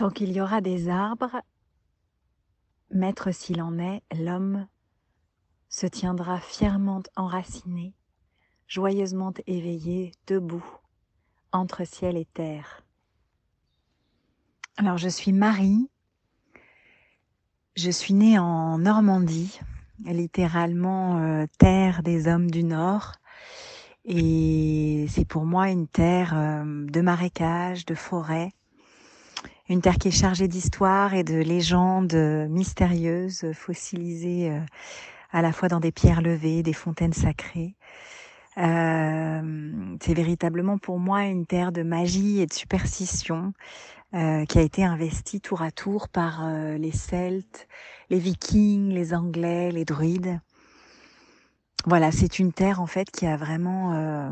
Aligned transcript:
Tant 0.00 0.08
qu'il 0.08 0.32
y 0.32 0.40
aura 0.40 0.62
des 0.62 0.88
arbres, 0.88 1.42
maître 2.90 3.32
s'il 3.32 3.60
en 3.60 3.78
est, 3.78 4.02
l'homme 4.16 4.66
se 5.68 5.86
tiendra 5.86 6.40
fièrement 6.40 7.02
enraciné, 7.16 7.92
joyeusement 8.66 9.34
éveillé, 9.46 10.12
debout, 10.26 10.64
entre 11.52 11.84
ciel 11.84 12.16
et 12.16 12.24
terre. 12.24 12.82
Alors 14.78 14.96
je 14.96 15.10
suis 15.10 15.34
Marie, 15.34 15.90
je 17.76 17.90
suis 17.90 18.14
née 18.14 18.38
en 18.38 18.78
Normandie, 18.78 19.60
littéralement 20.06 21.18
euh, 21.18 21.44
terre 21.58 22.02
des 22.02 22.26
hommes 22.26 22.50
du 22.50 22.64
Nord, 22.64 23.16
et 24.06 25.04
c'est 25.10 25.26
pour 25.26 25.44
moi 25.44 25.68
une 25.68 25.88
terre 25.88 26.32
euh, 26.34 26.86
de 26.86 27.02
marécages, 27.02 27.84
de 27.84 27.94
forêts, 27.94 28.54
une 29.70 29.80
terre 29.80 29.96
qui 29.96 30.08
est 30.08 30.10
chargée 30.10 30.48
d'histoire 30.48 31.14
et 31.14 31.24
de 31.24 31.36
légendes 31.36 32.14
mystérieuses, 32.50 33.46
fossilisées 33.54 34.50
euh, 34.50 34.60
à 35.30 35.42
la 35.42 35.52
fois 35.52 35.68
dans 35.68 35.80
des 35.80 35.92
pierres 35.92 36.22
levées, 36.22 36.62
des 36.62 36.72
fontaines 36.72 37.12
sacrées. 37.12 37.76
Euh, 38.58 39.96
c'est 40.02 40.14
véritablement 40.14 40.76
pour 40.76 40.98
moi 40.98 41.24
une 41.24 41.46
terre 41.46 41.70
de 41.70 41.82
magie 41.82 42.40
et 42.40 42.46
de 42.46 42.52
superstition 42.52 43.52
euh, 44.12 44.44
qui 44.44 44.58
a 44.58 44.62
été 44.62 44.84
investie 44.84 45.40
tour 45.40 45.62
à 45.62 45.70
tour 45.70 46.08
par 46.08 46.44
euh, 46.44 46.76
les 46.76 46.90
Celtes, 46.90 47.68
les 48.10 48.18
Vikings, 48.18 48.88
les 48.92 49.14
Anglais, 49.14 49.70
les 49.70 49.84
druides. 49.84 50.40
Voilà, 51.86 52.10
c'est 52.10 52.40
une 52.40 52.52
terre 52.52 52.80
en 52.80 52.88
fait 52.88 53.08
qui 53.12 53.26
a 53.26 53.36
vraiment 53.36 53.94
euh, 53.94 54.30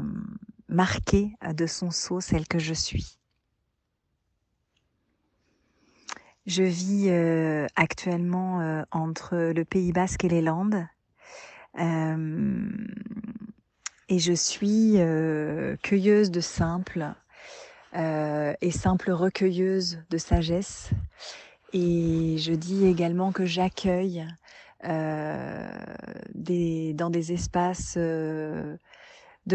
marqué 0.68 1.30
de 1.54 1.66
son 1.66 1.92
sceau 1.92 2.20
celle 2.20 2.48
que 2.48 2.58
je 2.58 2.74
suis. 2.74 3.17
Je 6.48 6.62
vis 6.62 7.08
euh, 7.10 7.66
actuellement 7.76 8.62
euh, 8.62 8.82
entre 8.90 9.36
le 9.36 9.64
Pays 9.66 9.92
Basque 9.92 10.24
et 10.24 10.30
les 10.30 10.40
Landes. 10.40 10.82
Euh, 11.78 12.70
et 14.08 14.18
je 14.18 14.32
suis 14.32 14.94
cueilleuse 15.82 16.30
de 16.30 16.40
simples 16.40 17.12
et 17.92 18.70
simple 18.70 19.10
recueilleuse 19.10 20.02
de 20.08 20.16
sagesse. 20.16 20.88
Et 21.74 22.36
je 22.38 22.54
dis 22.54 22.86
également 22.86 23.30
que 23.30 23.44
j'accueille 23.44 24.26
des, 26.34 26.94
dans 26.94 27.10
des 27.10 27.34
espaces 27.34 27.98
de 27.98 28.78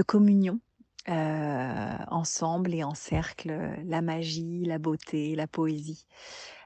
communion 0.06 0.60
ensemble 1.08 2.76
et 2.76 2.84
en 2.84 2.94
cercle 2.94 3.58
la 3.88 4.04
magie, 4.04 4.66
la 4.66 4.78
beauté, 4.78 5.36
la 5.36 5.48
poésie. 5.48 6.06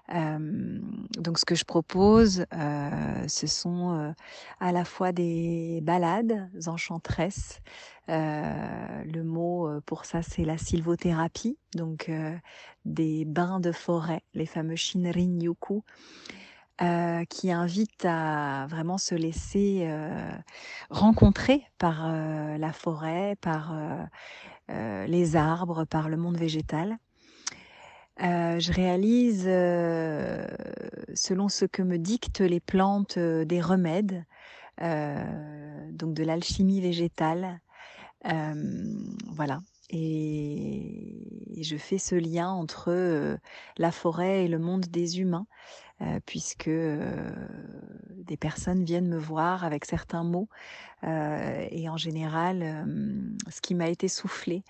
Donc 0.10 1.38
ce 1.38 1.46
que 1.46 1.56
je 1.56 1.66
propose, 1.66 2.46
ce 2.52 3.48
sont 3.48 4.14
à 4.60 4.72
la 4.72 4.86
fois 4.86 5.12
des 5.12 5.82
balades 5.84 6.50
enchanteresses. 6.66 7.60
le 8.08 9.22
mot 9.24 9.70
pour 9.86 10.06
ça, 10.06 10.22
c'est 10.22 10.46
la 10.46 10.58
sylvothérapie, 10.58 11.58
donc 11.76 12.12
des 12.86 13.26
bains 13.26 13.60
de 13.60 13.72
forêt, 13.72 14.22
les 14.34 14.46
fameux 14.46 14.76
Shinrin 14.76 15.40
Yoku. 15.40 15.84
Euh, 16.84 17.26
qui 17.26 17.52
invitent 17.52 18.06
à 18.06 18.68
vraiment 18.70 19.00
se 19.00 19.16
laisser 19.16 19.90
rencontrer 20.92 21.64
par 21.80 22.08
la 22.08 22.72
forêt, 22.72 23.36
par 23.42 23.76
les 24.70 25.36
arbres, 25.36 25.86
par 25.86 26.08
le 26.08 26.18
monde 26.18 26.38
végétal. 26.38 27.00
Euh, 28.24 28.60
je 28.60 28.72
réalise, 28.72 29.46
euh, 29.48 30.48
selon 31.14 31.50
ce 31.50 31.66
que 31.66 31.84
me 31.84 31.98
dictent 31.98 32.42
les 32.42 32.60
plantes, 32.60 33.18
euh, 33.18 33.46
des 33.46 33.62
remèdes, 33.62 34.26
donc 34.80 36.14
de 36.14 36.24
l'alchimie 36.24 36.82
végétale. 36.82 37.60
voilà. 38.24 39.60
Et, 39.90 41.24
je 41.62 41.78
fais 41.78 41.98
ce 41.98 42.14
lien 42.14 42.50
entre 42.50 43.40
la 43.78 43.92
forêt 43.92 44.46
et 44.46 44.48
le 44.48 44.60
monde 44.60 44.86
des 44.86 45.20
humains, 45.20 45.48
puisque 46.28 46.70
des 48.28 48.38
personnes 48.38 48.84
viennent 48.84 49.08
me 49.08 49.18
voir 49.18 49.64
avec 49.64 49.86
certains 49.86 50.24
mots 50.24 50.50
et 51.04 51.90
en 51.90 51.98
général, 51.98 52.86
ce 53.50 53.62
qui 53.62 53.76
m'a 53.76 53.88
été 53.88 54.08
soufflé 54.08 54.64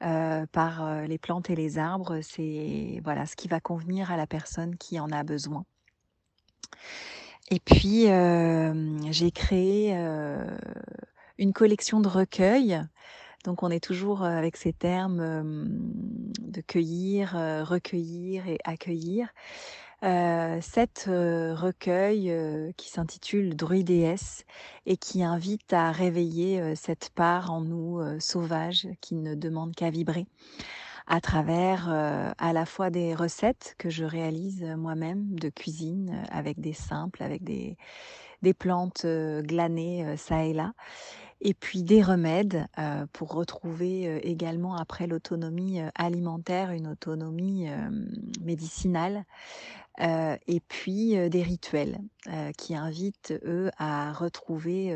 par 0.00 1.02
les 1.02 1.18
plantes 1.18 1.50
et 1.50 1.56
les 1.56 1.78
arbres, 1.78 2.20
c'est 2.22 3.00
voilà 3.04 3.26
ce 3.26 3.36
qui 3.36 3.48
va 3.48 3.60
convenir 3.60 4.10
à 4.12 4.16
la 4.16 4.26
personne 4.26 4.76
qui 4.76 5.00
en 5.00 5.10
a 5.10 5.22
besoin. 5.24 5.64
Et 7.50 7.60
puis 7.60 8.06
j'ai 9.12 9.30
créé 9.32 9.92
une 11.38 11.52
collection 11.52 12.00
de 12.00 12.08
recueils 12.08 12.80
donc 13.44 13.64
on 13.64 13.70
est 13.70 13.82
toujours 13.82 14.22
avec 14.22 14.56
ces 14.56 14.72
termes 14.72 15.66
de 16.40 16.60
cueillir, 16.60 17.32
recueillir 17.66 18.46
et 18.46 18.58
accueillir. 18.64 19.28
Euh, 20.04 20.60
sept 20.60 21.04
recueils 21.08 22.34
qui 22.76 22.90
s'intitulent 22.90 23.54
Druidéesse 23.54 24.44
et 24.84 24.96
qui 24.96 25.22
invitent 25.22 25.72
à 25.72 25.92
réveiller 25.92 26.74
cette 26.74 27.10
part 27.14 27.52
en 27.52 27.60
nous 27.60 28.00
sauvage 28.18 28.88
qui 29.00 29.14
ne 29.14 29.34
demande 29.34 29.74
qu'à 29.74 29.90
vibrer 29.90 30.26
à 31.06 31.20
travers 31.20 31.88
à 31.88 32.52
la 32.52 32.66
fois 32.66 32.90
des 32.90 33.14
recettes 33.14 33.74
que 33.78 33.90
je 33.90 34.04
réalise 34.04 34.64
moi-même 34.76 35.38
de 35.38 35.48
cuisine 35.50 36.24
avec 36.30 36.60
des 36.60 36.72
simples, 36.72 37.22
avec 37.22 37.44
des, 37.44 37.76
des 38.42 38.54
plantes 38.54 39.06
glanées 39.06 40.16
ça 40.16 40.44
et 40.44 40.52
là, 40.52 40.72
et 41.42 41.54
puis 41.54 41.82
des 41.82 42.02
remèdes 42.02 42.66
euh, 42.78 43.04
pour 43.12 43.32
retrouver 43.32 44.06
euh, 44.06 44.20
également 44.22 44.76
après 44.76 45.06
l'autonomie 45.06 45.80
euh, 45.80 45.88
alimentaire 45.96 46.70
une 46.70 46.86
autonomie 46.86 47.68
médicinale 48.40 49.24
et 50.00 50.60
puis 50.68 51.30
des 51.30 51.42
rituels 51.42 51.98
qui 52.56 52.74
invitent 52.74 53.34
eux 53.44 53.70
à 53.78 54.12
retrouver 54.12 54.94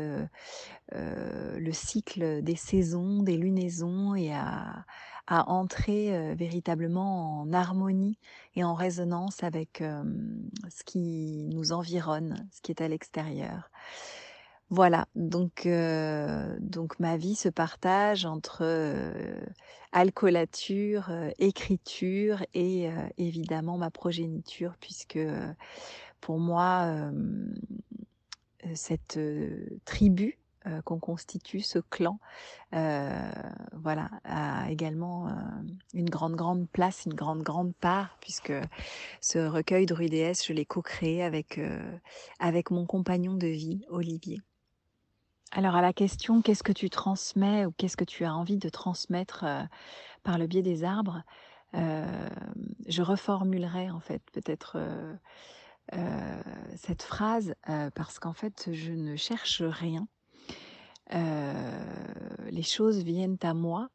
le 0.91 1.71
cycle 1.71 2.41
des 2.41 2.55
saisons, 2.55 3.21
des 3.23 3.37
lunaisons 3.37 4.15
et 4.15 4.33
à, 4.33 4.85
entrer 5.27 6.35
véritablement 6.35 7.41
en 7.41 7.51
harmonie 7.51 8.17
et 8.55 8.63
en 8.63 8.73
résonance 8.73 9.43
avec 9.43 9.83
ce 9.83 10.83
qui 10.85 11.49
nous 11.53 11.73
environne, 11.73 12.47
ce 12.51 12.61
qui 12.61 12.71
est 12.71 12.81
à 12.81 12.87
l'extérieur. 12.87 13.69
Voilà, 14.69 15.07
donc, 15.15 15.65
euh, 15.65 16.57
donc 16.59 16.99
ma 16.99 17.15
vie 17.15 17.35
se 17.35 17.47
partage 17.47 18.25
entre 18.25 18.59
euh, 18.63 19.39
alcoolature, 19.93 21.07
euh, 21.09 21.29
écriture 21.39 22.43
et 22.53 22.89
évidemment 23.17 23.77
ma 23.77 23.89
progéniture, 23.91 24.75
puisque 24.81 25.19
pour 26.19 26.39
moi, 26.39 27.11
cette 28.73 29.19
tribu 29.85 30.37
qu'on 30.83 30.99
constitue, 30.99 31.61
ce 31.61 31.79
clan, 31.79 32.19
voilà, 32.71 34.09
a 34.25 34.69
également 34.69 35.29
une 35.93 36.09
grande, 36.09 36.35
grande 36.35 36.67
place, 36.69 37.05
une 37.05 37.13
grande, 37.13 37.41
grande 37.41 37.73
part, 37.75 38.17
puisque 38.19 38.53
ce 39.21 39.39
recueil 39.39 39.85
Druidéesse, 39.85 40.45
je 40.45 40.51
l'ai 40.53 40.65
co-créé 40.65 41.23
avec, 41.23 41.59
avec 42.39 42.69
mon 42.71 42.85
compagnon 42.85 43.35
de 43.35 43.47
vie, 43.47 43.85
Olivier. 43.89 44.41
Alors 45.51 45.75
à 45.75 45.81
la 45.81 45.93
question 45.93 46.41
qu'est-ce 46.41 46.63
que 46.63 46.73
tu 46.73 46.89
transmets 46.89 47.65
ou 47.65 47.71
qu'est-ce 47.71 47.97
que 47.97 48.03
tu 48.03 48.25
as 48.25 48.35
envie 48.35 48.57
de 48.57 48.69
transmettre 48.69 49.45
par 50.23 50.37
le 50.37 50.45
biais 50.45 50.61
des 50.61 50.83
arbres, 50.83 51.23
je 51.73 53.01
reformulerai 53.01 53.89
en 53.89 53.99
fait 53.99 54.21
peut-être 54.33 54.77
cette 56.75 57.01
phrase 57.01 57.55
parce 57.95 58.19
qu'en 58.19 58.33
fait 58.33 58.69
je 58.73 58.91
ne 58.91 59.15
cherche 59.15 59.61
rien. 59.61 60.07
les 61.11 62.63
choses 62.63 63.03
viennent 63.03 63.37
à 63.41 63.53
moi 63.53 63.89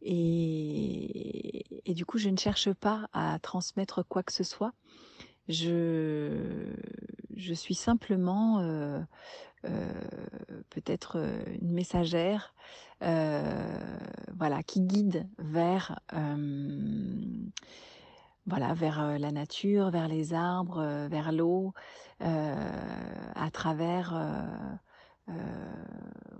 et, 0.00 1.64
du 1.86 2.06
coup 2.06 2.18
je 2.18 2.30
ne 2.30 2.38
cherche 2.38 2.72
pas 2.72 3.08
à 3.12 3.38
transmettre 3.40 4.06
quoi 4.06 4.22
que 4.22 4.32
ce 4.32 4.44
soit. 4.44 4.72
Je 7.36 7.54
suis 7.54 7.74
simplement 7.74 8.60
euh, 9.66 9.90
peut-être 10.70 11.18
euh, 11.18 11.42
une 11.62 11.72
messagère, 11.72 12.54
euh, 13.02 13.42
voilà, 14.36 14.62
qui 14.62 14.82
guide 14.82 15.26
vers 15.38 15.98
voilà, 18.46 18.74
vers 18.74 19.18
la 19.18 19.32
nature, 19.32 19.90
vers 19.90 20.06
les 20.06 20.34
arbres, 20.34 21.06
vers 21.08 21.32
l'eau, 21.32 21.72
à 22.20 23.50
travers 23.50 24.78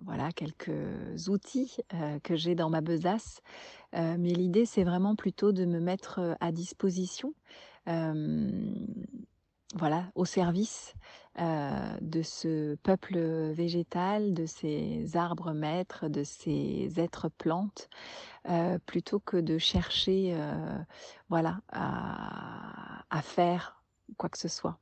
voilà 0.02 0.30
quelques 0.32 1.28
outils 1.28 1.78
que 2.22 2.36
j'ai 2.36 2.54
dans 2.54 2.68
ma 2.68 2.82
besace. 2.82 3.40
mais 3.94 4.34
l'idée, 4.34 4.66
c'est 4.66 4.84
vraiment 4.84 5.16
plutôt 5.16 5.52
de 5.52 5.64
me 5.64 5.80
mettre 5.80 6.36
à 6.40 6.52
disposition 6.52 7.32
voilà, 9.74 10.10
au 10.14 10.24
service 10.24 10.94
de 11.36 12.22
ce 12.22 12.76
peuple 12.76 13.18
végétal, 13.52 14.34
de 14.34 14.46
ces 14.46 15.16
arbres 15.16 15.52
maîtres, 15.52 16.08
de 16.08 16.22
ces 16.22 16.92
êtres 16.96 17.28
plantes, 17.28 17.88
plutôt 18.86 19.18
que 19.18 19.36
de 19.36 19.58
chercher, 19.58 20.36
voilà, 21.28 21.60
à, 21.72 23.22
faire 23.22 23.82
quoi 24.16 24.28
que 24.28 24.38
ce 24.38 24.48
soit. 24.48 24.78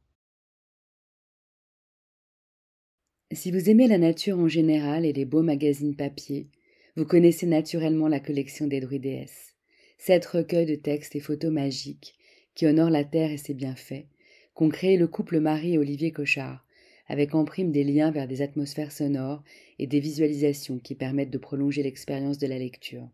Si 3.33 3.51
vous 3.51 3.71
aimez 3.71 3.89
la 3.89 3.97
nature 3.97 4.39
en 4.39 4.49
général 4.49 5.07
et 5.07 5.15
les 5.15 5.25
beaux 5.25 5.43
magazines 5.43 5.97
papier, 5.97 6.51
vous 6.97 7.07
connaissez 7.07 7.47
naturellement 7.47 8.09
la 8.09 8.21
collection 8.21 8.67
des 8.67 8.81
druidéesses, 8.81 9.55
sept 9.97 10.27
recueils 10.27 10.67
de 10.67 10.75
textes 10.75 11.17
et 11.17 11.21
photos 11.21 11.51
magiques 11.51 12.15
qui 12.55 12.67
honorent 12.67 12.91
la 12.91 13.05
terre 13.05 13.31
et 13.31 13.39
ses 13.39 13.55
bienfaits, 13.55 14.05
qu'ont 14.55 14.69
créé 14.69 14.97
le 14.97 15.07
couple 15.07 15.41
Marie 15.41 15.75
et 15.75 15.79
Olivier 15.79 16.13
Cochard, 16.13 16.65
avec 17.07 17.35
en 17.35 17.45
prime 17.45 17.73
des 17.73 17.85
liens 17.85 18.11
vers 18.11 18.29
des 18.29 18.43
atmosphères 18.43 18.93
sonores 18.93 19.43
et 19.79 19.87
des 19.87 20.01
visualisations 20.01 20.79
qui 20.79 20.95
permettent 20.95 21.31
de 21.31 21.39
prolonger 21.39 21.83
l'expérience 21.83 22.39
de 22.39 22.47
la 22.47 22.59
lecture. 22.59 23.09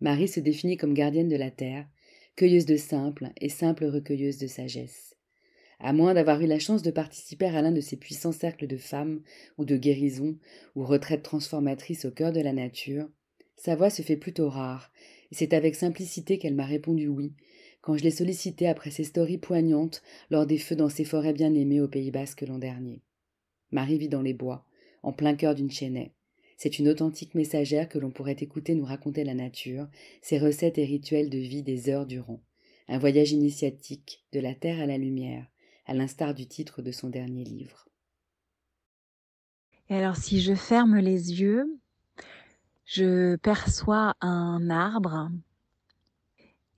Marie 0.00 0.28
se 0.28 0.40
définit 0.40 0.76
comme 0.76 0.94
gardienne 0.94 1.28
de 1.28 1.36
la 1.36 1.50
terre, 1.50 1.86
cueilleuse 2.36 2.66
de 2.66 2.76
simples 2.76 3.30
et 3.40 3.48
simple 3.48 3.84
recueilleuse 3.84 4.38
de 4.38 4.46
sagesse. 4.46 5.16
À 5.78 5.92
moins 5.92 6.14
d'avoir 6.14 6.40
eu 6.40 6.46
la 6.46 6.58
chance 6.58 6.82
de 6.82 6.90
participer 6.90 7.46
à 7.46 7.60
l'un 7.60 7.72
de 7.72 7.80
ces 7.80 7.96
puissants 7.96 8.32
cercles 8.32 8.68
de 8.68 8.76
femmes 8.76 9.20
ou 9.58 9.64
de 9.64 9.76
guérison 9.76 10.38
ou 10.76 10.84
retraites 10.84 11.22
transformatrices 11.22 12.04
au 12.04 12.10
cœur 12.10 12.32
de 12.32 12.40
la 12.40 12.52
nature, 12.52 13.08
sa 13.56 13.76
voix 13.76 13.90
se 13.90 14.02
fait 14.02 14.16
plutôt 14.16 14.48
rare, 14.48 14.92
et 15.30 15.34
c'est 15.34 15.54
avec 15.54 15.74
simplicité 15.74 16.38
qu'elle 16.38 16.54
m'a 16.54 16.66
répondu 16.66 17.08
oui, 17.08 17.32
quand 17.82 17.96
je 17.96 18.04
l'ai 18.04 18.10
sollicité 18.10 18.68
après 18.68 18.90
ses 18.90 19.04
stories 19.04 19.38
poignantes 19.38 20.02
lors 20.30 20.46
des 20.46 20.58
feux 20.58 20.76
dans 20.76 20.88
ses 20.88 21.04
forêts 21.04 21.32
bien-aimées 21.32 21.80
au 21.80 21.88
Pays 21.88 22.10
Basque 22.10 22.42
l'an 22.42 22.58
dernier. 22.58 23.02
Marie 23.72 23.98
vit 23.98 24.08
dans 24.08 24.22
les 24.22 24.34
bois, 24.34 24.64
en 25.02 25.12
plein 25.12 25.34
cœur 25.34 25.54
d'une 25.54 25.70
chênaie. 25.70 26.14
C'est 26.56 26.78
une 26.78 26.88
authentique 26.88 27.34
messagère 27.34 27.88
que 27.88 27.98
l'on 27.98 28.12
pourrait 28.12 28.36
écouter 28.38 28.76
nous 28.76 28.84
raconter 28.84 29.24
la 29.24 29.34
nature, 29.34 29.88
ses 30.20 30.38
recettes 30.38 30.78
et 30.78 30.84
rituels 30.84 31.28
de 31.28 31.38
vie 31.38 31.64
des 31.64 31.88
heures 31.88 32.06
durant. 32.06 32.40
Un 32.86 32.98
voyage 32.98 33.32
initiatique 33.32 34.24
de 34.32 34.38
la 34.38 34.54
terre 34.54 34.80
à 34.80 34.86
la 34.86 34.98
lumière, 34.98 35.46
à 35.86 35.94
l'instar 35.94 36.34
du 36.34 36.46
titre 36.46 36.82
de 36.82 36.92
son 36.92 37.08
dernier 37.08 37.42
livre. 37.42 37.88
Et 39.90 39.96
alors 39.96 40.16
si 40.16 40.40
je 40.40 40.54
ferme 40.54 40.98
les 40.98 41.40
yeux, 41.40 41.80
je 42.84 43.36
perçois 43.36 44.14
un 44.20 44.70
arbre 44.70 45.30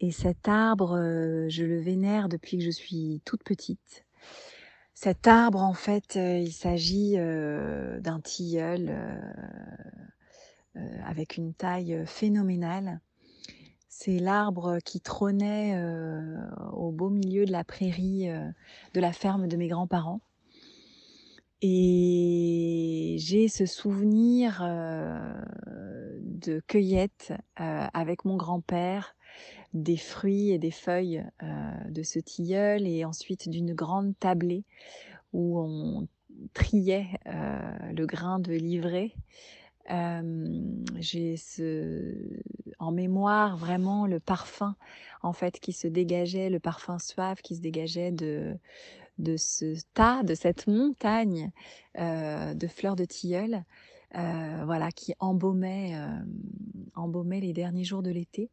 et 0.04 0.10
cet 0.10 0.48
arbre, 0.48 0.98
euh, 0.98 1.48
je 1.48 1.64
le 1.64 1.80
vénère 1.80 2.28
depuis 2.28 2.58
que 2.58 2.62
je 2.62 2.70
suis 2.70 3.22
toute 3.24 3.42
petite. 3.42 4.04
Cet 4.92 5.26
arbre, 5.26 5.62
en 5.62 5.72
fait, 5.72 6.16
euh, 6.16 6.40
il 6.40 6.52
s'agit 6.52 7.14
euh, 7.16 8.00
d'un 8.00 8.20
tilleul 8.20 8.94
avec 11.06 11.38
une 11.38 11.54
taille 11.54 12.02
phénoménale. 12.04 13.00
C'est 13.88 14.18
l'arbre 14.18 14.78
qui 14.84 15.00
trônait 15.00 15.80
au 16.72 16.90
beau 16.90 17.10
milieu 17.10 17.46
de 17.46 17.52
la 17.52 17.62
prairie 17.62 18.28
de 18.92 19.00
la 19.00 19.12
ferme 19.12 19.46
de 19.46 19.56
mes 19.56 19.68
grands-parents. 19.68 20.20
Et 21.62 23.14
j'ai 23.20 23.46
ce 23.46 23.66
souvenir 23.66 24.62
de 25.64 26.60
cueillette 26.66 27.32
avec 27.54 28.24
mon 28.24 28.36
grand-père 28.36 29.14
des 29.74 29.96
fruits 29.96 30.50
et 30.50 30.58
des 30.58 30.70
feuilles 30.70 31.24
euh, 31.42 31.72
de 31.90 32.02
ce 32.02 32.20
tilleul 32.20 32.86
et 32.86 33.04
ensuite 33.04 33.48
d'une 33.48 33.74
grande 33.74 34.16
tablée 34.18 34.64
où 35.32 35.58
on 35.58 36.08
triait 36.54 37.08
euh, 37.26 37.92
le 37.92 38.06
grain 38.06 38.38
de 38.38 38.52
livret. 38.52 39.12
Euh, 39.90 40.48
j'ai 40.98 41.34
en 42.78 42.92
mémoire 42.92 43.56
vraiment 43.58 44.06
le 44.06 44.18
parfum 44.18 44.76
en 45.22 45.32
fait 45.32 45.58
qui 45.58 45.72
se 45.72 45.88
dégageait, 45.88 46.48
le 46.48 46.60
parfum 46.60 46.98
suave 46.98 47.42
qui 47.42 47.56
se 47.56 47.60
dégageait 47.60 48.12
de, 48.12 48.56
de 49.18 49.36
ce 49.36 49.76
tas, 49.92 50.22
de 50.22 50.34
cette 50.34 50.68
montagne 50.68 51.50
de 51.98 52.66
fleurs 52.66 52.96
de 52.96 53.04
tilleul. 53.04 53.64
Voilà, 54.14 54.90
qui 54.92 55.14
embaumait, 55.18 55.94
embaumait 56.94 57.40
les 57.40 57.52
derniers 57.52 57.84
jours 57.84 58.02
de 58.02 58.10
l'été. 58.10 58.50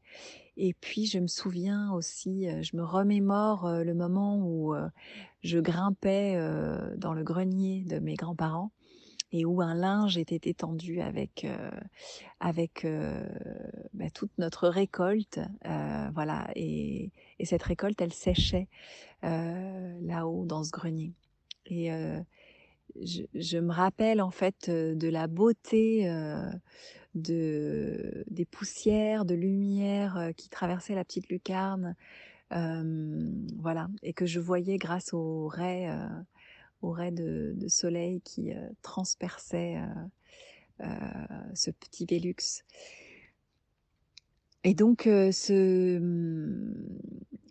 Et 0.58 0.74
puis 0.74 1.06
je 1.06 1.20
me 1.20 1.28
souviens 1.28 1.92
aussi, 1.94 2.48
euh, 2.48 2.62
je 2.62 2.76
me 2.76 2.84
remémore 2.84 3.66
euh, 3.66 3.84
le 3.84 3.94
moment 3.94 4.38
où 4.38 4.76
euh, 4.76 4.90
je 5.44 5.60
grimpais 5.60 6.38
dans 6.98 7.14
le 7.14 7.24
grenier 7.24 7.84
de 7.86 8.00
mes 8.00 8.14
grands-parents 8.14 8.72
et 9.32 9.46
où 9.46 9.62
un 9.62 9.74
linge 9.74 10.18
était 10.18 10.50
étendu 10.50 11.02
avec 11.02 11.48
avec 12.40 12.86
bah, 13.94 14.10
toute 14.14 14.38
notre 14.38 14.68
récolte, 14.68 15.40
voilà. 16.14 16.50
Et, 16.56 17.12
et, 17.40 17.46
cette 17.46 17.64
récolte, 17.64 18.00
elle 18.02 18.14
séchait 18.14 18.68
là-haut 19.24 20.46
dans 20.46 20.64
ce 20.64 20.70
grenier. 20.70 21.14
Et 21.66 21.90
je, 23.02 23.58
me 23.58 23.72
rappelle 23.72 24.22
en 24.22 24.32
fait 24.32 24.70
de 24.70 25.08
la 25.08 25.28
beauté 25.28 26.06
de, 27.16 28.24
des 28.30 28.46
poussières, 28.46 29.26
de 29.26 29.36
lumière 29.36 30.32
qui 30.38 30.50
traversaient 30.50 30.96
la 30.96 31.04
petite 31.04 31.30
lucarne. 31.30 31.96
voilà, 32.50 33.90
et 34.04 34.14
que 34.14 34.26
je 34.26 34.40
voyais 34.40 34.78
grâce 34.78 35.14
aux 35.14 35.48
raies, 35.48 35.90
de, 36.84 37.68
soleil 37.68 38.22
qui 38.22 38.52
transperçaient 38.82 39.80
ce 41.54 41.72
petit 41.72 42.06
Vélux. 42.06 42.64
Et 44.64 44.76
donc, 44.76 45.08
mmh, 45.08 46.74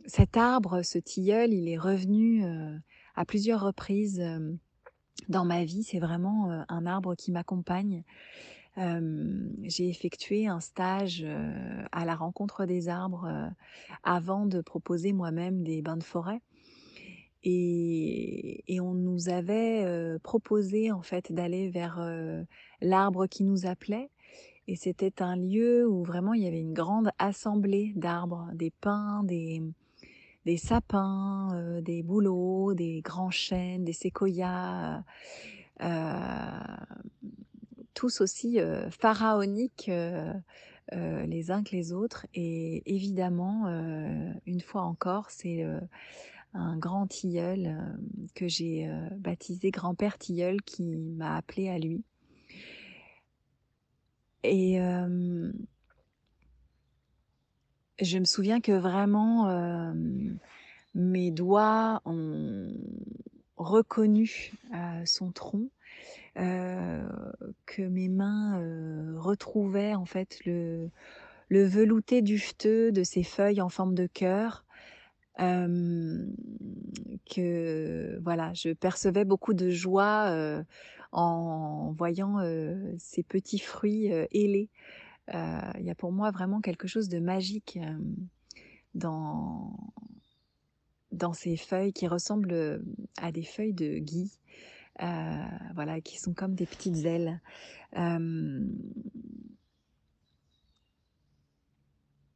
cet 0.06 0.36
arbre, 0.36 0.82
ce 0.82 0.98
tilleul, 0.98 1.52
il 1.52 1.68
est 1.68 1.78
revenu 1.78 2.44
à 3.14 3.24
plusieurs 3.24 3.62
reprises 3.62 4.22
dans 5.28 5.44
ma 5.44 5.64
vie. 5.64 5.82
C'est 5.82 5.98
vraiment 5.98 6.64
un 6.68 6.86
arbre 6.86 7.14
qui 7.14 7.32
m'accompagne 7.32 8.04
j'ai 8.76 9.88
effectué 9.88 10.46
un 10.46 10.60
stage 10.60 11.26
à 11.92 12.04
la 12.04 12.14
rencontre 12.14 12.64
des 12.64 12.88
arbres 12.88 13.28
avant 14.04 14.46
de 14.46 14.60
proposer 14.60 15.12
moi-même 15.12 15.62
des 15.62 15.82
bains 15.82 15.96
de 15.96 16.04
forêt. 16.04 16.40
Et, 17.42 18.62
et 18.72 18.80
on 18.80 18.94
nous 18.94 19.28
avait 19.28 20.18
proposé 20.22 20.92
en 20.92 21.02
fait 21.02 21.32
d'aller 21.32 21.68
vers 21.68 22.00
l'arbre 22.80 23.26
qui 23.26 23.44
nous 23.44 23.66
appelait. 23.66 24.10
Et 24.66 24.76
c'était 24.76 25.20
un 25.20 25.36
lieu 25.36 25.86
où 25.86 26.04
vraiment 26.04 26.32
il 26.32 26.42
y 26.42 26.46
avait 26.46 26.60
une 26.60 26.74
grande 26.74 27.10
assemblée 27.18 27.92
d'arbres, 27.96 28.48
des 28.54 28.70
pins, 28.70 29.24
des, 29.24 29.62
des 30.46 30.56
sapins, 30.56 31.80
des 31.82 32.02
bouleaux, 32.02 32.74
des 32.74 33.00
grands 33.02 33.30
chênes, 33.30 33.84
des 33.84 33.92
séquoias. 33.92 35.02
tous 37.94 38.20
aussi 38.20 38.58
pharaoniques 38.90 39.90
les 40.92 41.50
uns 41.50 41.62
que 41.62 41.76
les 41.76 41.92
autres. 41.92 42.26
Et 42.34 42.82
évidemment, 42.86 43.68
une 44.46 44.60
fois 44.60 44.82
encore, 44.82 45.30
c'est 45.30 45.64
un 46.54 46.76
grand 46.78 47.06
tilleul 47.06 47.76
que 48.34 48.48
j'ai 48.48 48.90
baptisé 49.18 49.70
grand-père 49.70 50.18
tilleul 50.18 50.62
qui 50.62 50.96
m'a 50.96 51.36
appelé 51.36 51.68
à 51.68 51.78
lui. 51.78 52.02
Et 54.42 54.80
je 58.00 58.18
me 58.18 58.24
souviens 58.24 58.60
que 58.60 58.72
vraiment 58.72 59.94
mes 60.94 61.30
doigts 61.30 62.02
ont 62.04 62.72
reconnu 63.56 64.52
son 65.04 65.30
tronc, 65.32 65.68
que 66.34 67.82
mes 67.82 68.08
mains 68.08 68.60
retrouvaient 69.18 69.94
en 69.94 70.06
fait 70.06 70.38
le, 70.44 70.90
velouté 71.50 72.22
dufteux 72.22 72.92
de 72.92 73.02
ces 73.02 73.22
feuilles 73.22 73.60
en 73.60 73.68
forme 73.68 73.94
de 73.94 74.06
cœur. 74.06 74.64
que 75.36 76.28
voilà, 78.22 78.52
je 78.54 78.72
percevais 78.72 79.24
beaucoup 79.24 79.54
de 79.54 79.70
joie 79.70 80.62
en 81.12 81.92
voyant 81.96 82.38
ces 82.98 83.22
petits 83.22 83.58
fruits 83.58 84.06
ailés. 84.32 84.70
Il 85.28 85.84
y 85.84 85.90
a 85.90 85.94
pour 85.94 86.12
moi 86.12 86.30
vraiment 86.30 86.60
quelque 86.60 86.88
chose 86.88 87.08
de 87.08 87.20
magique 87.20 87.78
dans, 88.94 89.76
dans 91.12 91.32
ces 91.32 91.56
feuilles 91.56 91.92
qui 91.92 92.08
ressemblent 92.08 92.82
à 93.18 93.30
des 93.30 93.44
feuilles 93.44 93.74
de 93.74 93.98
gui, 93.98 94.32
voilà, 94.98 96.00
qui 96.00 96.18
sont 96.18 96.34
comme 96.34 96.54
des 96.54 96.66
petites 96.66 97.04
ailes. 97.04 97.40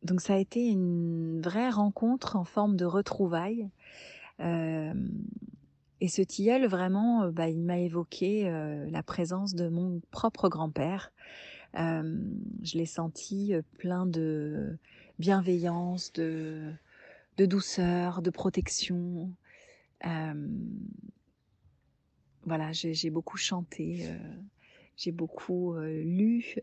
donc 0.02 0.20
ça 0.20 0.34
a 0.34 0.38
été 0.38 0.66
une 0.66 1.40
vraie 1.40 1.70
rencontre 1.70 2.36
en 2.36 2.44
forme 2.44 2.76
de 2.76 2.84
retrouvailles. 2.84 3.70
Et 6.04 6.08
ce 6.08 6.20
tilleul, 6.20 6.66
vraiment, 6.66 7.22
euh, 7.22 7.30
bah, 7.30 7.48
il 7.48 7.62
m'a 7.62 7.78
évoqué 7.78 8.46
euh, 8.46 8.84
la 8.90 9.02
présence 9.02 9.54
de 9.54 9.68
mon 9.68 10.02
propre 10.10 10.50
grand-père. 10.50 11.12
Je 11.75 12.78
l'ai 12.78 12.87
senti 12.87 13.52
plein 13.78 14.07
de 14.07 14.78
bienveillance, 15.19 16.12
de, 16.12 16.73
douceur, 17.38 18.23
de 18.23 18.31
protection. 18.31 19.31
voilà, 22.45 22.73
j'ai 22.73 23.11
beaucoup 23.11 23.37
chanté, 23.37 24.09
j'ai 24.97 25.12
beaucoup 25.12 25.76
lu, 25.78 26.57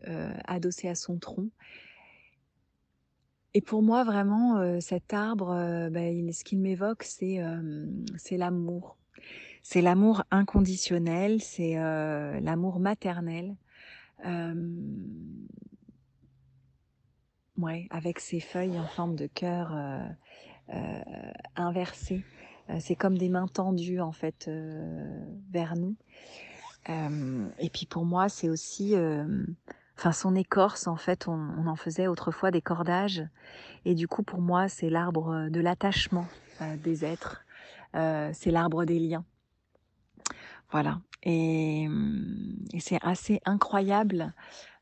adossé 0.44 0.88
à 0.88 0.94
son 0.94 1.18
tronc. 1.18 1.48
Et 3.54 3.60
pour 3.60 3.82
moi, 3.82 4.02
vraiment, 4.04 4.80
cet 4.80 5.12
arbre, 5.12 5.48
bah, 5.90 6.00
ce 6.32 6.44
qu'il 6.44 6.58
m'évoque, 6.58 7.04
c'est 7.04 7.38
l'amour. 8.30 8.96
C'est 9.62 9.82
l'amour 9.82 10.24
inconditionnel, 10.30 11.40
c'est 11.40 11.74
l'amour 11.74 12.80
maternel. 12.80 13.56
Euh, 14.24 14.54
ouais, 17.58 17.86
avec 17.90 18.20
ses 18.20 18.40
feuilles 18.40 18.78
en 18.78 18.86
forme 18.86 19.16
de 19.16 19.26
cœur 19.26 19.72
euh, 19.74 21.02
inversées. 21.56 22.24
c'est 22.78 22.94
comme 22.94 23.18
des 23.18 23.28
mains 23.28 23.48
tendues 23.48 24.00
en 24.00 24.12
fait 24.12 24.50
vers 25.50 25.74
nous. 25.76 25.96
et 26.88 27.70
puis 27.70 27.86
pour 27.86 28.04
moi, 28.04 28.28
c'est 28.28 28.48
aussi, 28.48 28.94
enfin 29.98 30.12
son 30.12 30.34
écorce 30.34 30.86
en 30.86 30.96
fait, 30.96 31.28
on, 31.28 31.66
en 31.66 31.76
faisait 31.76 32.06
autrefois 32.06 32.50
des 32.50 32.62
cordages. 32.62 33.22
Et 33.84 33.94
du 33.94 34.08
coup, 34.08 34.22
pour 34.22 34.40
moi, 34.40 34.68
c'est 34.68 34.88
l'arbre 34.88 35.48
de 35.50 35.60
l'attachement 35.60 36.26
des 36.82 37.04
êtres. 37.04 37.44
c'est 37.92 38.50
l'arbre 38.50 38.84
des 38.84 38.98
liens. 38.98 39.24
Voilà. 40.72 41.00
Et, 41.22 41.86
c'est 42.80 42.98
assez 43.02 43.40
incroyable 43.44 44.34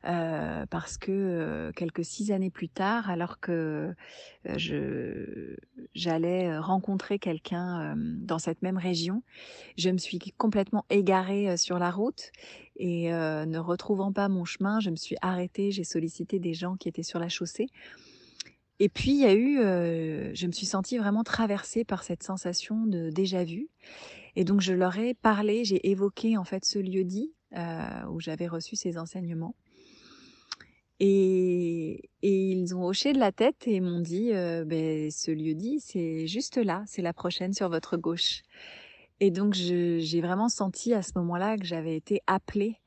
euh, 0.05 0.65
parce 0.67 0.97
que 0.97 1.11
euh, 1.11 1.71
quelques 1.73 2.03
six 2.03 2.31
années 2.31 2.49
plus 2.49 2.69
tard, 2.69 3.09
alors 3.09 3.39
que 3.39 3.93
euh, 4.49 5.55
j'allais 5.93 6.57
rencontrer 6.57 7.19
quelqu'un 7.19 7.93
dans 7.97 8.39
cette 8.39 8.63
même 8.63 8.77
région, 8.77 9.21
je 9.77 9.89
me 9.89 9.97
suis 9.97 10.17
complètement 10.37 10.85
égarée 10.89 11.57
sur 11.57 11.77
la 11.77 11.91
route 11.91 12.31
et 12.77 13.11
ne 13.11 13.57
retrouvant 13.59 14.13
pas 14.13 14.29
mon 14.29 14.45
chemin, 14.45 14.79
je 14.79 14.89
me 14.89 14.95
suis 14.95 15.17
arrêtée, 15.21 15.71
j'ai 15.71 15.83
sollicité 15.83 16.39
des 16.39 16.53
gens 16.53 16.77
qui 16.77 16.87
étaient 16.87 17.03
sur 17.03 17.19
la 17.19 17.29
chaussée. 17.29 17.67
Et 18.79 18.89
puis 18.89 19.11
il 19.11 19.19
y 19.19 19.25
a 19.25 19.35
eu, 19.35 19.57
je 20.33 20.47
me 20.47 20.51
suis 20.51 20.65
sentie 20.65 20.97
vraiment 20.97 21.23
traversée 21.23 21.83
par 21.83 22.01
cette 22.03 22.23
sensation 22.23 22.87
de 22.87 23.11
déjà 23.11 23.43
vu. 23.43 23.67
Et 24.35 24.43
donc 24.43 24.61
je 24.61 24.73
leur 24.73 24.97
ai 24.97 25.13
parlé, 25.13 25.63
j'ai 25.65 25.89
évoqué 25.89 26.37
en 26.37 26.43
fait 26.43 26.65
ce 26.65 26.79
lieu 26.79 27.03
dit 27.03 27.33
euh, 27.57 28.05
où 28.09 28.21
j'avais 28.21 28.47
reçu 28.47 28.75
ces 28.77 28.97
enseignements. 28.97 29.55
Et, 31.01 32.09
ils 32.21 32.75
ont 32.75 32.85
hoché 32.85 33.11
de 33.11 33.19
la 33.19 33.31
tête 33.31 33.67
et 33.67 33.81
m'ont 33.81 33.99
dit 33.99 34.31
euh, 34.33 34.63
ben, 34.63 35.09
ce 35.11 35.31
lieu 35.31 35.55
dit, 35.55 35.79
c'est 35.79 36.27
juste 36.27 36.57
là, 36.57 36.83
c'est 36.87 37.01
la 37.01 37.11
prochaine 37.11 37.53
sur 37.53 37.69
votre 37.69 37.97
gauche. 37.97 38.43
Et 39.19 39.31
donc 39.31 39.53
j'ai 39.53 40.21
vraiment 40.21 40.47
senti 40.47 40.93
à 40.93 41.01
ce 41.01 41.11
moment-là 41.15 41.57
que 41.57 41.65
j'avais 41.65 41.95
été 41.95 42.21
appelée 42.25 42.77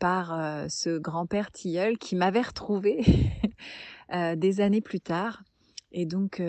par 0.00 0.32
euh, 0.32 0.66
ce 0.68 0.98
grand-père 0.98 1.52
tilleul 1.52 1.96
qui 1.96 2.16
m'avait 2.16 2.42
retrouvée 2.42 3.02
des 4.36 4.60
années 4.60 4.80
plus 4.80 5.00
tard. 5.00 5.44
Et 5.92 6.06
donc, 6.06 6.42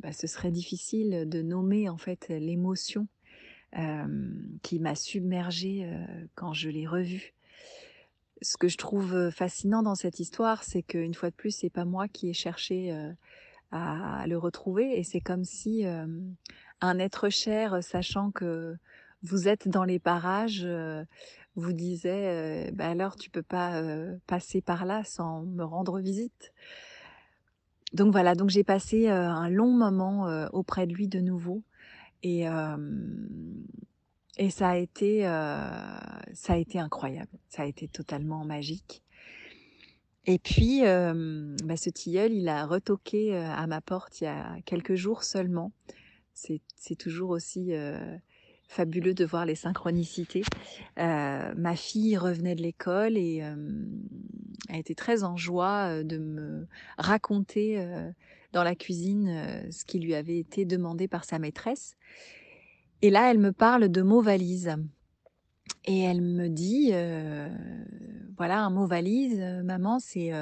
bah, 0.00 0.12
ce 0.12 0.26
serait 0.26 0.50
difficile 0.50 1.28
de 1.28 1.42
nommer 1.42 1.88
en 1.88 1.98
fait 1.98 2.28
l'émotion 2.28 3.08
qui 4.62 4.78
m'a 4.78 4.94
submergée 4.94 5.90
quand 6.34 6.52
je 6.52 6.70
l'ai 6.70 6.86
revu. 6.86 7.34
Ce 8.42 8.56
que 8.56 8.68
je 8.68 8.76
trouve 8.76 9.30
fascinant 9.30 9.82
dans 9.82 9.94
cette 9.94 10.20
histoire, 10.20 10.62
c'est 10.62 10.82
qu'une 10.82 11.14
fois 11.14 11.30
de 11.30 11.34
plus, 11.34 11.50
c'est 11.50 11.70
pas 11.70 11.84
moi 11.84 12.08
qui 12.08 12.28
ai 12.28 12.32
cherché 12.34 12.94
à 13.72 14.24
le 14.26 14.38
retrouver, 14.38 14.98
et 14.98 15.02
c'est 15.02 15.20
comme 15.20 15.44
si 15.44 15.84
un 16.80 16.98
être 16.98 17.28
cher, 17.28 17.82
sachant 17.82 18.30
que 18.30 18.76
vous 19.22 19.48
êtes 19.48 19.68
dans 19.68 19.84
les 19.84 19.98
parages, 19.98 20.66
vous 21.56 21.72
disait 21.72 22.70
bah 22.72 22.90
alors 22.90 23.16
tu 23.16 23.30
peux 23.30 23.42
pas 23.42 23.82
passer 24.26 24.60
par 24.60 24.84
là 24.84 25.02
sans 25.04 25.42
me 25.42 25.64
rendre 25.64 25.98
visite. 26.00 26.52
Donc 27.92 28.12
voilà, 28.12 28.34
donc 28.34 28.50
j'ai 28.50 28.64
passé 28.64 29.08
un 29.08 29.48
long 29.48 29.72
moment 29.72 30.26
auprès 30.52 30.86
de 30.86 30.92
lui 30.92 31.08
de 31.08 31.20
nouveau 31.20 31.62
et, 32.26 32.44
ça 34.50 34.70
a 34.70 34.76
été 34.76 35.22
ça 35.22 36.52
a 36.52 36.56
été 36.56 36.78
incroyable, 36.78 37.30
ça 37.48 37.62
a 37.62 37.66
été 37.66 37.88
totalement 37.88 38.44
magique. 38.44 39.02
Et 40.26 40.38
puis 40.38 40.82
bah, 40.82 41.76
ce 41.76 41.90
tilleul, 41.90 42.32
il 42.32 42.48
a 42.48 42.66
retoqué 42.66 43.36
à 43.36 43.66
ma 43.66 43.80
porte 43.80 44.20
il 44.20 44.24
y 44.24 44.26
a 44.26 44.56
quelques 44.64 44.94
jours 44.94 45.22
seulement. 45.22 45.72
C'est 46.34 46.96
toujours 46.98 47.30
aussi 47.30 47.72
fabuleux 48.68 49.14
de 49.14 49.24
voir 49.24 49.46
les 49.46 49.54
synchronicités. 49.54 50.42
Ma 50.96 51.76
fille 51.76 52.16
revenait 52.16 52.56
de 52.56 52.62
l'école 52.62 53.16
et 53.16 53.40
euh, 53.42 53.54
a 54.68 54.94
très 54.94 55.22
en 55.22 55.36
joie 55.36 56.02
de 56.02 56.18
me 56.18 56.66
raconter 56.98 57.78
dans 58.56 58.64
la 58.64 58.74
cuisine 58.74 59.68
ce 59.70 59.84
qui 59.84 59.98
lui 59.98 60.14
avait 60.14 60.38
été 60.38 60.64
demandé 60.64 61.08
par 61.08 61.26
sa 61.26 61.38
maîtresse. 61.38 61.94
Et 63.02 63.10
là, 63.10 63.30
elle 63.30 63.38
me 63.38 63.52
parle 63.52 63.90
de 63.90 64.00
mots 64.00 64.22
valises. 64.22 64.74
Et 65.84 66.00
elle 66.00 66.22
me 66.22 66.48
dit, 66.48 66.90
voilà, 68.38 68.60
un 68.60 68.70
mot 68.70 68.86
valise, 68.86 69.38
maman, 69.62 69.98
c'est 69.98 70.32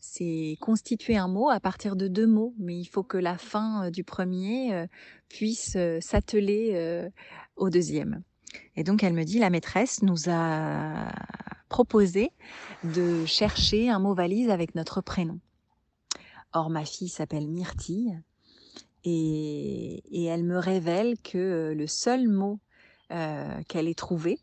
c'est 0.00 0.58
constituer 0.60 1.16
un 1.16 1.28
mot 1.28 1.48
à 1.48 1.58
partir 1.58 1.96
de 1.96 2.08
deux 2.08 2.26
mots, 2.26 2.54
mais 2.58 2.76
il 2.76 2.84
faut 2.84 3.02
que 3.02 3.16
la 3.16 3.38
fin 3.38 3.90
du 3.90 4.04
premier 4.04 4.86
puisse 5.30 5.78
s'atteler 6.00 7.08
au 7.56 7.70
deuxième. 7.70 8.22
Et 8.76 8.84
donc 8.84 9.02
elle 9.02 9.14
me 9.14 9.24
dit, 9.24 9.38
la 9.38 9.48
maîtresse 9.48 10.02
nous 10.02 10.28
a 10.28 11.10
proposé 11.70 12.32
de 12.84 13.24
chercher 13.24 13.88
un 13.88 13.98
mot 13.98 14.14
valise 14.14 14.50
avec 14.50 14.74
notre 14.74 15.00
prénom. 15.00 15.40
Or 16.56 16.70
ma 16.70 16.86
fille 16.86 17.10
s'appelle 17.10 17.48
Myrtille 17.48 18.18
et, 19.04 20.24
elle 20.24 20.42
me 20.42 20.56
révèle 20.56 21.18
que 21.20 21.74
le 21.76 21.86
seul 21.86 22.28
mot 22.28 22.60
euh, 23.12 23.62
qu'elle 23.68 23.88
ait 23.88 23.94
trouvé 23.94 24.40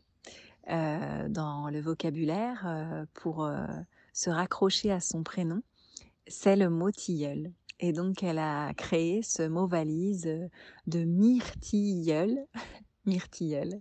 euh, 0.70 1.28
dans 1.28 1.68
le 1.70 1.80
vocabulaire 1.80 2.62
euh, 2.66 3.04
pour 3.14 3.44
euh, 3.44 3.66
se 4.12 4.30
raccrocher 4.30 4.92
à 4.92 5.00
son 5.00 5.24
prénom, 5.24 5.60
c'est 6.28 6.54
le 6.54 6.70
mot 6.70 6.92
tilleul. 6.92 7.50
Et 7.80 7.92
donc 7.92 8.22
elle 8.22 8.38
a 8.38 8.72
créé 8.74 9.22
ce 9.24 9.42
mot 9.42 9.66
valise 9.66 10.30
de 10.86 11.04
myrtilleul 11.04 12.46
myrtilleul. 13.06 13.80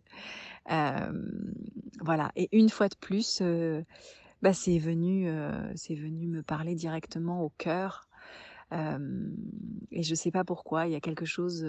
voilà, 2.01 2.31
et 2.35 2.49
une 2.51 2.69
fois 2.69 2.89
de 2.89 2.95
plus, 2.95 3.43
bah, 4.41 4.53
c'est 4.53 4.79
venu, 4.79 5.29
venu 5.29 6.27
me 6.27 6.41
parler 6.41 6.73
directement 6.73 7.43
au 7.43 7.49
cœur. 7.59 8.07
Et 9.91 10.03
je 10.03 10.09
ne 10.09 10.15
sais 10.15 10.31
pas 10.31 10.43
pourquoi, 10.43 10.87
il 10.87 10.93
y 10.93 10.95
a 10.95 10.99
quelque 10.99 11.25
chose 11.25 11.65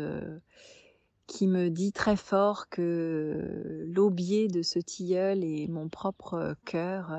qui 1.27 1.47
me 1.47 1.71
dit 1.71 1.93
très 1.93 2.17
fort 2.17 2.69
que 2.69 3.85
l'aubier 3.87 4.49
de 4.49 4.63
ce 4.63 4.79
tilleul 4.79 5.45
et 5.45 5.69
mon 5.69 5.89
propre 5.89 6.57
cœur 6.65 7.13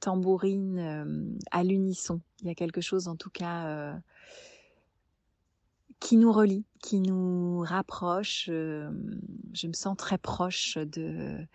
tambourine 0.00 1.38
à 1.50 1.64
l'unisson. 1.64 2.20
Il 2.40 2.48
y 2.48 2.50
a 2.50 2.54
quelque 2.54 2.80
chose 2.80 3.08
en 3.08 3.16
tout 3.16 3.30
cas 3.30 4.00
qui 6.00 6.16
nous 6.16 6.32
relie, 6.32 6.64
qui 6.82 7.00
nous 7.00 7.60
rapproche. 7.60 8.46
je 8.46 9.66
me 9.66 9.72
sens 9.72 9.96
très 9.96 10.18
proche 10.18 10.76
de, 10.78 11.46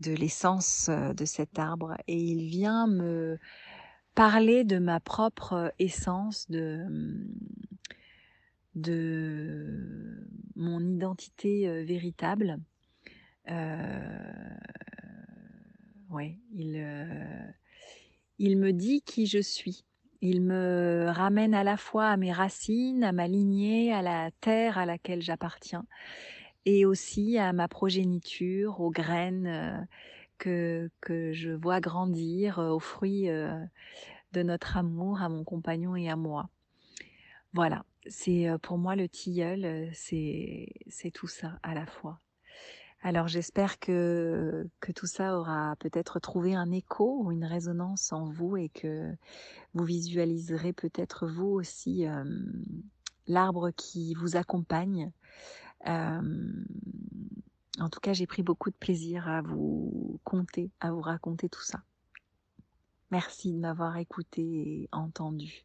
de 0.00 0.12
l'essence 0.12 0.90
de 0.90 1.24
cet 1.24 1.58
arbre 1.58 1.94
et 2.06 2.18
il 2.18 2.48
vient 2.48 2.86
me 2.86 3.38
parler 4.16 4.64
de 4.64 4.78
ma 4.78 4.98
propre 4.98 5.72
essence, 5.78 6.50
de, 6.50 6.84
de 8.74 10.26
mon 10.56 10.80
identité 10.80 11.84
véritable. 11.84 12.58
Il, 16.52 16.86
il 18.38 18.58
me 18.58 18.72
dit 18.72 19.02
qui 19.02 19.26
je 19.26 19.38
suis. 19.38 19.84
Il 20.22 20.40
me 20.40 21.08
ramène 21.10 21.52
à 21.54 21.62
la 21.62 21.76
fois 21.76 22.08
à 22.08 22.16
mes 22.16 22.32
racines, 22.32 23.04
à 23.04 23.12
ma 23.12 23.28
lignée, 23.28 23.92
à 23.92 24.00
la 24.00 24.30
terre 24.40 24.78
à 24.78 24.86
laquelle 24.86 25.20
j'appartiens, 25.20 25.84
et 26.64 26.86
aussi 26.86 27.36
à 27.36 27.52
ma 27.52 27.68
progéniture, 27.68 28.80
aux 28.80 28.90
graines 28.90 29.86
que, 30.38 30.90
je 31.32 31.50
vois 31.50 31.80
grandir, 31.80 32.58
euh, 32.58 32.70
aux 32.70 32.80
fruits 32.80 33.28
euh, 33.28 33.58
de 34.32 34.42
notre 34.42 34.76
amour, 34.76 35.20
à 35.20 35.28
mon 35.28 35.44
compagnon 35.44 35.96
et 35.96 36.08
à 36.08 36.16
moi. 36.16 36.48
Voilà, 37.52 37.84
c'est 38.06 38.48
pour 38.62 38.76
moi 38.76 38.96
le 38.96 39.08
tilleul, 39.08 39.88
c'est 39.94 40.68
tout 41.14 41.26
ça 41.26 41.58
à 41.62 41.74
la 41.74 41.86
fois. 41.86 42.20
Alors 43.02 43.28
j'espère 43.28 43.78
que, 43.78 44.68
que 44.80 44.92
tout 44.92 45.06
ça 45.06 45.38
aura 45.38 45.74
peut-être 45.78 46.18
trouvé 46.18 46.54
un 46.54 46.70
écho 46.70 47.22
ou 47.22 47.32
une 47.32 47.44
résonance 47.44 48.12
en 48.12 48.30
vous 48.30 48.58
et 48.58 48.68
que 48.68 49.10
vous 49.72 49.84
visualiserez 49.84 50.74
peut-être 50.74 51.26
vous 51.26 51.46
aussi 51.46 52.04
l'arbre 53.26 53.70
qui 53.70 54.12
vous 54.14 54.36
accompagne. 54.36 55.12
En 57.78 57.88
tout 57.88 58.00
cas, 58.00 58.12
j'ai 58.12 58.26
pris 58.26 58.42
beaucoup 58.42 58.70
de 58.70 58.76
plaisir 58.76 59.28
à 59.28 59.42
vous 59.42 60.20
compter, 60.24 60.70
à 60.80 60.92
vous 60.92 61.00
raconter 61.00 61.48
tout 61.48 61.62
ça. 61.62 61.82
Merci 63.10 63.52
de 63.52 63.58
m'avoir 63.58 63.96
écouté 63.98 64.42
et 64.42 64.88
entendu. 64.92 65.64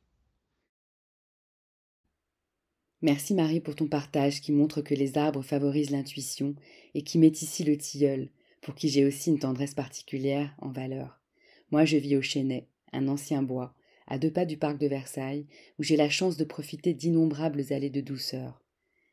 Merci 3.02 3.34
Marie 3.34 3.62
pour 3.62 3.76
ton 3.76 3.88
partage 3.88 4.42
qui 4.42 4.52
montre 4.52 4.82
que 4.82 4.94
les 4.94 5.18
arbres 5.18 5.42
favorisent 5.42 5.90
l'intuition 5.90 6.54
et 6.94 7.04
qui 7.04 7.18
met 7.18 7.30
ici 7.30 7.64
le 7.64 7.76
tilleul, 7.76 8.30
pour 8.62 8.76
qui 8.76 8.90
j'ai 8.90 9.06
aussi 9.06 9.32
une 9.32 9.40
tendresse 9.40 9.74
particulière 9.74 10.54
en 10.60 10.70
valeur. 10.70 11.20
Moi 11.72 11.84
je 11.84 11.98
vis 11.98 12.16
au 12.16 12.22
Chênay, 12.22 12.68
un 12.94 13.08
ancien 13.08 13.42
bois, 13.42 13.74
à 14.06 14.20
deux 14.20 14.32
pas 14.32 14.46
du 14.46 14.58
parc 14.58 14.78
de 14.78 14.86
Versailles, 14.86 15.48
où 15.80 15.84
j'ai 15.84 15.96
la 15.96 16.10
chance 16.10 16.38
de 16.38 16.44
profiter 16.44 16.94
d'innombrables 16.94 17.74
allées 17.74 17.90
de 17.90 18.02
douceur. 18.02 18.62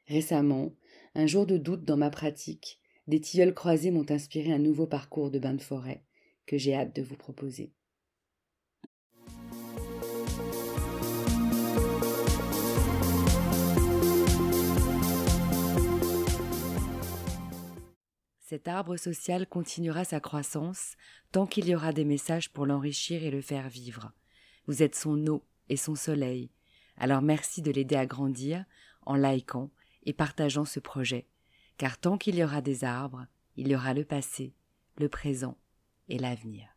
Récemment, 0.06 0.74
un 1.14 1.26
jour 1.26 1.46
de 1.46 1.56
doute 1.56 1.84
dans 1.84 1.96
ma 1.96 2.10
pratique, 2.10 2.80
des 3.08 3.20
tilleuls 3.20 3.54
croisés 3.54 3.90
m'ont 3.90 4.10
inspiré 4.10 4.52
un 4.52 4.58
nouveau 4.58 4.86
parcours 4.86 5.30
de 5.30 5.38
bain 5.38 5.54
de 5.54 5.62
forêt 5.62 6.04
que 6.46 6.58
j'ai 6.58 6.74
hâte 6.74 6.94
de 6.94 7.02
vous 7.02 7.16
proposer. 7.16 7.72
Cet 18.40 18.68
arbre 18.68 18.96
social 18.96 19.46
continuera 19.46 20.04
sa 20.04 20.20
croissance 20.20 20.96
tant 21.32 21.46
qu'il 21.46 21.68
y 21.68 21.74
aura 21.74 21.92
des 21.92 22.04
messages 22.04 22.50
pour 22.50 22.66
l'enrichir 22.66 23.24
et 23.24 23.30
le 23.30 23.42
faire 23.42 23.68
vivre. 23.68 24.12
Vous 24.66 24.82
êtes 24.82 24.94
son 24.94 25.26
eau 25.26 25.44
et 25.68 25.76
son 25.76 25.94
soleil. 25.94 26.50
Alors 26.96 27.22
merci 27.22 27.62
de 27.62 27.70
l'aider 27.70 27.96
à 27.96 28.06
grandir 28.06 28.64
en 29.02 29.16
likant 29.16 29.70
et 30.04 30.12
partageant 30.12 30.64
ce 30.64 30.80
projet, 30.80 31.26
car 31.78 31.96
tant 31.96 32.18
qu'il 32.18 32.34
y 32.34 32.44
aura 32.44 32.60
des 32.60 32.84
arbres, 32.84 33.26
il 33.56 33.68
y 33.68 33.74
aura 33.76 33.94
le 33.94 34.04
passé, 34.04 34.52
le 34.98 35.08
présent 35.08 35.56
et 36.08 36.18
l'avenir. 36.18 36.68